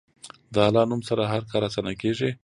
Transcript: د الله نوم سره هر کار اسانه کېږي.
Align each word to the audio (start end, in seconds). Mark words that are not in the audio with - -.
د 0.53 0.55
الله 0.67 0.83
نوم 0.89 1.01
سره 1.09 1.23
هر 1.31 1.43
کار 1.51 1.61
اسانه 1.69 1.93
کېږي. 2.01 2.29